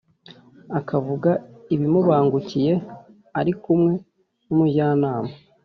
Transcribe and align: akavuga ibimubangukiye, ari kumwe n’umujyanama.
akavuga 0.79 1.31
ibimubangukiye, 1.73 2.73
ari 3.39 3.53
kumwe 3.61 3.93
n’umujyanama. 4.45 5.31